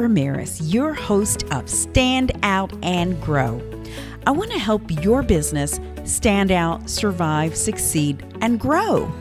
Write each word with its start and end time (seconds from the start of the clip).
Ramirez, 0.00 0.72
your 0.72 0.94
host 0.94 1.44
of 1.52 1.68
Stand 1.68 2.32
Out 2.42 2.72
and 2.82 3.20
Grow. 3.20 3.60
I 4.26 4.30
want 4.30 4.50
to 4.52 4.58
help 4.58 4.82
your 5.04 5.22
business 5.22 5.78
stand 6.04 6.50
out, 6.50 6.88
survive, 6.88 7.54
succeed, 7.54 8.24
and 8.40 8.58
grow. 8.58 9.12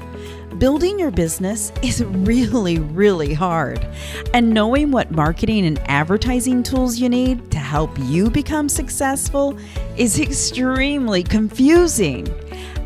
Building 0.57 0.97
your 0.97 1.12
business 1.12 1.72
is 1.83 2.01
really, 2.05 2.79
really 2.79 3.33
hard. 3.33 3.86
And 4.33 4.54
knowing 4.54 4.92
what 4.92 5.12
marketing 5.12 5.65
and 5.65 5.79
advertising 5.90 6.63
tools 6.63 6.97
you 6.97 7.09
need 7.09 7.51
to 7.51 7.59
help 7.59 7.91
you 8.00 8.29
become 8.29 8.69
successful 8.69 9.58
is 9.97 10.19
extremely 10.22 11.23
confusing. 11.23 12.27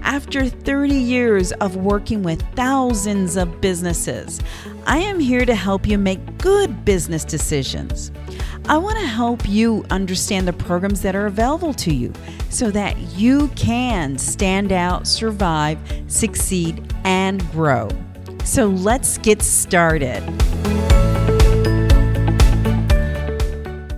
After 0.01 0.47
30 0.47 0.93
years 0.93 1.51
of 1.53 1.77
working 1.77 2.23
with 2.23 2.41
thousands 2.55 3.37
of 3.37 3.61
businesses, 3.61 4.41
I 4.85 4.97
am 4.97 5.19
here 5.19 5.45
to 5.45 5.55
help 5.55 5.87
you 5.87 5.97
make 5.97 6.37
good 6.39 6.83
business 6.83 7.23
decisions. 7.23 8.11
I 8.67 8.77
want 8.77 8.99
to 8.99 9.05
help 9.05 9.47
you 9.47 9.85
understand 9.89 10.45
the 10.45 10.53
programs 10.53 11.01
that 11.03 11.15
are 11.15 11.25
available 11.25 11.73
to 11.75 11.93
you 11.93 12.11
so 12.49 12.69
that 12.71 12.97
you 13.17 13.47
can 13.49 14.17
stand 14.17 14.73
out, 14.73 15.07
survive, 15.07 15.79
succeed, 16.07 16.93
and 17.05 17.49
grow. 17.51 17.87
So 18.43 18.67
let's 18.67 19.17
get 19.19 19.41
started. 19.41 20.21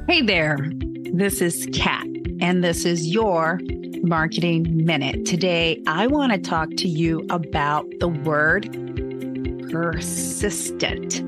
Hey 0.08 0.22
there, 0.22 0.72
this 1.14 1.42
is 1.42 1.68
Kat, 1.74 2.06
and 2.42 2.64
this 2.64 2.86
is 2.86 3.08
your 3.08 3.60
Marketing 4.04 4.86
Minute. 4.86 5.26
Today, 5.26 5.82
I 5.88 6.06
want 6.06 6.32
to 6.32 6.38
talk 6.38 6.70
to 6.78 6.88
you 6.88 7.26
about 7.32 7.88
the 8.00 8.08
word 8.08 8.85
persistent. 9.84 11.24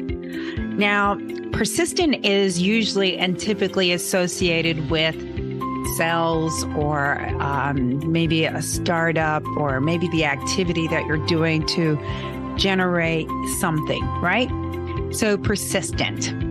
Now, 0.77 1.19
persistent 1.51 2.25
is 2.25 2.61
usually 2.61 3.17
and 3.17 3.39
typically 3.39 3.91
associated 3.91 4.89
with 4.89 5.15
sales 5.97 6.63
or 6.75 7.19
um, 7.41 8.11
maybe 8.11 8.45
a 8.45 8.61
startup 8.61 9.43
or 9.57 9.81
maybe 9.81 10.07
the 10.09 10.25
activity 10.25 10.87
that 10.87 11.05
you're 11.05 11.25
doing 11.25 11.65
to 11.67 11.97
generate 12.57 13.27
something, 13.59 14.03
right? 14.21 14.49
So, 15.13 15.37
persistent. 15.37 16.46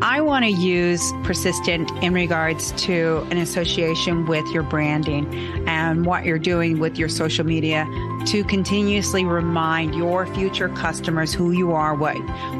I 0.00 0.20
want 0.20 0.44
to 0.44 0.50
use 0.50 1.12
persistent 1.24 1.90
in 2.04 2.14
regards 2.14 2.70
to 2.82 3.26
an 3.32 3.38
association 3.38 4.26
with 4.26 4.46
your 4.54 4.62
branding 4.62 5.26
and 5.66 6.06
what 6.06 6.24
you're 6.24 6.38
doing 6.38 6.78
with 6.78 6.96
your 6.98 7.08
social 7.08 7.44
media 7.44 7.84
to 8.26 8.44
continuously 8.44 9.24
remind 9.24 9.96
your 9.96 10.26
future 10.34 10.68
customers 10.68 11.34
who 11.34 11.50
you 11.50 11.72
are, 11.72 11.96
what 11.96 12.14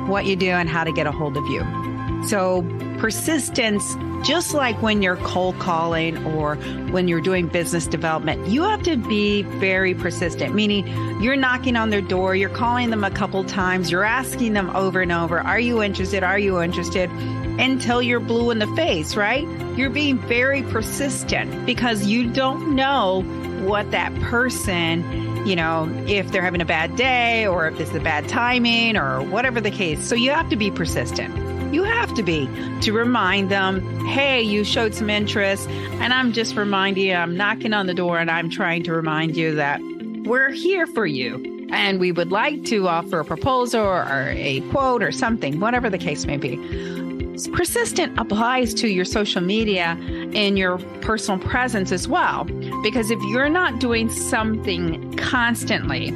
what 0.09 0.27
you 0.27 0.34
do 0.34 0.50
and 0.50 0.69
how 0.69 0.83
to 0.83 0.91
get 0.91 1.06
a 1.06 1.12
hold 1.12 1.36
of 1.36 1.47
you. 1.47 1.61
So, 2.27 2.62
persistence 2.98 3.96
just 4.24 4.52
like 4.52 4.80
when 4.82 5.00
you're 5.00 5.16
cold 5.18 5.58
calling 5.58 6.16
or 6.27 6.56
when 6.91 7.08
you're 7.08 7.20
doing 7.20 7.46
business 7.46 7.86
development, 7.86 8.48
you 8.48 8.62
have 8.64 8.82
to 8.82 8.96
be 8.96 9.42
very 9.42 9.94
persistent, 9.94 10.54
meaning 10.54 10.86
you're 11.22 11.36
knocking 11.36 11.76
on 11.76 11.91
their 11.91 12.00
door, 12.00 12.34
you're 12.34 12.48
calling 12.48 12.91
them 12.91 13.04
a 13.04 13.10
couple 13.10 13.44
times, 13.44 13.91
you're 13.91 14.04
asking 14.04 14.54
them 14.54 14.74
over 14.74 15.00
and 15.00 15.12
over, 15.12 15.41
Are 15.41 15.60
you 15.60 15.82
interested? 15.82 16.22
Are 16.22 16.38
you 16.38 16.60
interested? 16.60 17.10
Until 17.60 18.02
you're 18.02 18.20
blue 18.20 18.50
in 18.50 18.58
the 18.58 18.69
face, 18.69 19.16
right? 19.16 19.46
You're 19.76 19.91
being 19.91 20.19
very 20.19 20.62
persistent 20.62 21.66
because 21.66 22.06
you 22.06 22.30
don't 22.30 22.74
know 22.74 23.22
what 23.64 23.91
that 23.91 24.14
person, 24.20 25.46
you 25.46 25.56
know, 25.56 25.88
if 26.06 26.30
they're 26.30 26.42
having 26.42 26.60
a 26.60 26.64
bad 26.64 26.94
day 26.96 27.46
or 27.46 27.66
if 27.66 27.80
it's 27.80 27.94
a 27.94 28.00
bad 28.00 28.28
timing 28.28 28.96
or 28.96 29.22
whatever 29.22 29.60
the 29.60 29.72
case. 29.72 30.06
So 30.06 30.14
you 30.14 30.30
have 30.30 30.48
to 30.50 30.56
be 30.56 30.70
persistent. 30.70 31.47
You 31.72 31.84
have 31.84 32.14
to 32.14 32.22
be 32.22 32.48
to 32.80 32.92
remind 32.92 33.50
them, 33.50 34.06
hey, 34.06 34.41
you 34.41 34.64
showed 34.64 34.94
some 34.94 35.10
interest. 35.10 35.69
And 35.69 36.15
I'm 36.15 36.32
just 36.32 36.56
reminding 36.56 37.04
you, 37.04 37.15
I'm 37.15 37.37
knocking 37.37 37.75
on 37.75 37.87
the 37.87 37.94
door 37.94 38.19
and 38.19 38.31
I'm 38.31 38.48
trying 38.48 38.84
to 38.84 38.93
remind 38.93 39.37
you 39.37 39.54
that 39.56 39.81
we're 40.25 40.50
here 40.50 40.87
for 40.87 41.06
you. 41.06 41.69
And 41.70 42.00
we 42.00 42.12
would 42.12 42.32
like 42.32 42.65
to 42.65 42.88
offer 42.88 43.20
a 43.20 43.25
proposal 43.25 43.82
or 43.82 44.31
a 44.31 44.60
quote 44.70 45.03
or 45.03 45.12
something, 45.12 45.60
whatever 45.60 45.91
the 45.91 45.98
case 45.98 46.25
may 46.25 46.38
be. 46.38 46.56
Persistent 47.53 48.19
applies 48.19 48.75
to 48.75 48.88
your 48.88 49.04
social 49.04 49.43
media 49.43 49.97
and 50.34 50.59
your 50.59 50.78
personal 51.03 51.38
presence 51.38 51.93
as 51.93 52.09
well. 52.09 52.44
Because 52.82 53.10
if 53.10 53.20
you're 53.25 53.50
not 53.50 53.78
doing 53.78 54.09
something 54.09 55.14
constantly, 55.16 56.10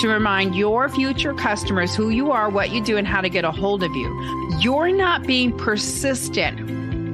to 0.00 0.08
remind 0.08 0.54
your 0.54 0.88
future 0.88 1.34
customers 1.34 1.94
who 1.94 2.10
you 2.10 2.30
are, 2.30 2.48
what 2.48 2.70
you 2.70 2.82
do, 2.82 2.96
and 2.96 3.06
how 3.06 3.20
to 3.20 3.28
get 3.28 3.44
a 3.44 3.50
hold 3.50 3.82
of 3.82 3.94
you. 3.94 4.58
You're 4.60 4.92
not 4.92 5.26
being 5.26 5.56
persistent 5.56 6.60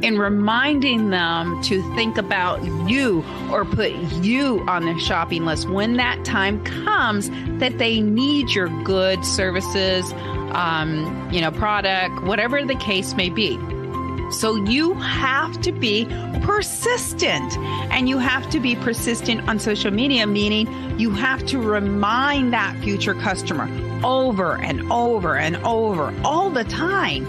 in 0.05 0.19
reminding 0.19 1.09
them 1.09 1.63
to 1.63 1.83
think 1.95 2.19
about 2.19 2.63
you 2.89 3.25
or 3.51 3.65
put 3.65 3.93
you 4.23 4.63
on 4.69 4.85
their 4.85 4.99
shopping 4.99 5.47
list 5.47 5.69
when 5.69 5.97
that 5.97 6.23
time 6.27 6.63
comes 6.65 7.31
that 7.59 7.79
they 7.79 8.03
need 8.03 8.51
your 8.51 8.69
goods, 8.85 9.27
services, 9.27 10.13
um, 10.53 11.31
you 11.33 11.41
know, 11.41 11.51
product, 11.51 12.23
whatever 12.25 12.63
the 12.65 12.75
case 12.75 13.15
may 13.15 13.31
be. 13.31 13.59
So 14.33 14.57
you 14.57 14.95
have 14.95 15.61
to 15.63 15.73
be 15.73 16.07
persistent 16.43 17.57
and 17.91 18.09
you 18.09 18.19
have 18.19 18.49
to 18.51 18.61
be 18.61 18.77
persistent 18.77 19.49
on 19.49 19.59
social 19.59 19.91
media, 19.91 20.27
meaning 20.27 20.69
you 20.99 21.11
have 21.11 21.45
to 21.47 21.59
remind 21.59 22.53
that 22.53 22.77
future 22.83 23.15
customer 23.15 23.69
over 24.05 24.57
and 24.57 24.91
over 24.93 25.37
and 25.37 25.57
over 25.59 26.15
all 26.25 26.51
the 26.51 26.65
time 26.65 27.27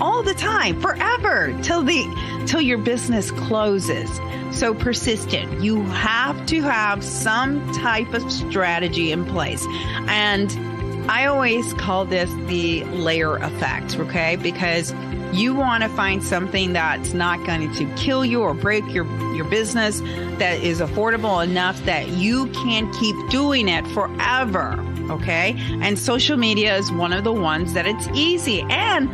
all 0.00 0.22
the 0.22 0.34
time 0.34 0.80
forever 0.80 1.56
till 1.62 1.82
the 1.82 2.04
till 2.46 2.60
your 2.60 2.78
business 2.78 3.30
closes. 3.30 4.08
So 4.56 4.74
persistent. 4.74 5.60
You 5.62 5.82
have 5.84 6.46
to 6.46 6.62
have 6.62 7.04
some 7.04 7.72
type 7.72 8.12
of 8.14 8.30
strategy 8.32 9.12
in 9.12 9.24
place. 9.26 9.66
And 10.08 10.50
i 11.10 11.24
always 11.24 11.72
call 11.74 12.04
this 12.04 12.30
the 12.48 12.84
layer 12.84 13.36
effect 13.36 13.98
okay? 13.98 14.36
Because 14.36 14.92
you 15.34 15.54
want 15.54 15.82
to 15.82 15.88
find 15.90 16.22
something 16.22 16.72
that's 16.72 17.12
not 17.14 17.44
going 17.46 17.72
to 17.74 17.94
kill 17.96 18.24
you 18.24 18.42
or 18.42 18.54
break 18.54 18.84
your, 18.92 19.04
your 19.34 19.44
business, 19.46 20.00
that 20.38 20.60
is 20.62 20.80
affordable 20.80 21.42
enough 21.44 21.84
that 21.84 22.08
you 22.08 22.46
can 22.48 22.92
keep 22.94 23.16
doing 23.30 23.68
it 23.68 23.86
forever. 23.88 24.84
Okay. 25.10 25.54
And 25.80 25.98
social 25.98 26.36
media 26.36 26.76
is 26.76 26.92
one 26.92 27.12
of 27.12 27.24
the 27.24 27.32
ones 27.32 27.72
that 27.72 27.86
it's 27.86 28.08
easy 28.14 28.62
and 28.68 29.08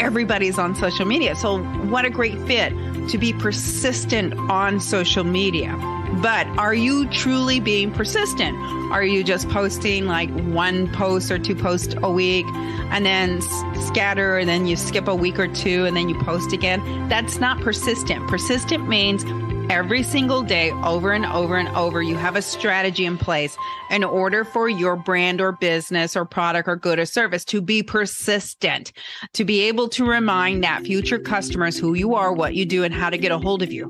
everybody's 0.00 0.58
on 0.58 0.74
social 0.74 1.04
media. 1.04 1.36
So, 1.36 1.62
what 1.62 2.04
a 2.04 2.10
great 2.10 2.38
fit 2.46 2.72
to 3.08 3.18
be 3.18 3.32
persistent 3.32 4.34
on 4.50 4.80
social 4.80 5.24
media. 5.24 5.76
But 6.22 6.46
are 6.58 6.74
you 6.74 7.06
truly 7.10 7.60
being 7.60 7.92
persistent? 7.92 8.56
Are 8.90 9.04
you 9.04 9.22
just 9.22 9.48
posting 9.50 10.06
like 10.06 10.30
one 10.46 10.90
post 10.92 11.30
or 11.30 11.38
two 11.38 11.54
posts 11.54 11.94
a 12.02 12.10
week 12.10 12.46
and 12.90 13.04
then 13.04 13.40
scatter 13.86 14.38
and 14.38 14.48
then 14.48 14.66
you 14.66 14.76
skip 14.76 15.06
a 15.06 15.14
week 15.14 15.38
or 15.38 15.46
two 15.46 15.84
and 15.84 15.96
then 15.96 16.08
you 16.08 16.18
post 16.22 16.52
again? 16.52 17.08
That's 17.08 17.38
not 17.38 17.60
persistent. 17.60 18.26
Persistent 18.26 18.88
means 18.88 19.24
every 19.70 20.02
single 20.02 20.42
day, 20.42 20.70
over 20.84 21.12
and 21.12 21.26
over 21.26 21.56
and 21.56 21.68
over, 21.76 22.02
you 22.02 22.14
have 22.14 22.36
a 22.36 22.42
strategy 22.42 23.04
in 23.04 23.18
place 23.18 23.56
in 23.90 24.02
order 24.02 24.44
for 24.44 24.68
your 24.68 24.96
brand 24.96 25.40
or 25.40 25.52
business 25.52 26.16
or 26.16 26.24
product 26.24 26.68
or 26.68 26.76
good 26.76 26.98
or 26.98 27.06
service 27.06 27.44
to 27.46 27.60
be 27.60 27.82
persistent, 27.82 28.92
to 29.34 29.44
be 29.44 29.60
able 29.60 29.88
to 29.88 30.04
remind 30.04 30.64
that 30.64 30.82
future 30.82 31.18
customers 31.18 31.78
who 31.78 31.94
you 31.94 32.14
are, 32.14 32.32
what 32.32 32.54
you 32.54 32.64
do, 32.64 32.84
and 32.84 32.94
how 32.94 33.10
to 33.10 33.18
get 33.18 33.32
a 33.32 33.38
hold 33.38 33.62
of 33.62 33.72
you. 33.72 33.86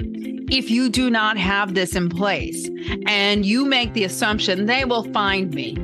If 0.50 0.70
you 0.70 0.88
do 0.88 1.10
not 1.10 1.36
have 1.36 1.74
this 1.74 1.94
in 1.94 2.08
place 2.08 2.68
and 3.06 3.44
you 3.44 3.64
make 3.64 3.92
the 3.92 4.04
assumption 4.04 4.66
they 4.66 4.84
will 4.84 5.04
find 5.12 5.54
me, 5.54 5.74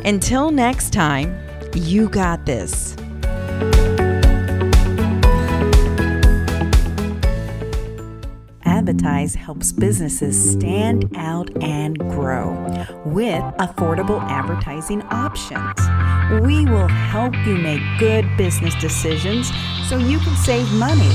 Until 0.06 0.51
next 0.51 0.94
time, 0.94 1.36
you 1.74 2.10
got 2.10 2.45
this. 2.45 2.95
Helps 9.01 9.72
businesses 9.72 10.51
stand 10.54 11.12
out 11.18 11.50
and 11.62 11.98
grow 12.00 12.51
with 13.06 13.44
affordable 13.60 14.22
advertising 14.30 15.01
options. 15.04 15.80
We 16.45 16.66
will 16.66 16.88
help 16.88 17.36
you 17.45 17.57
make 17.57 17.81
good 18.00 18.25
business 18.38 18.74
decisions 18.75 19.51
so 19.90 19.98
you 19.98 20.19
can 20.19 20.36
save 20.38 20.72
money 20.74 21.12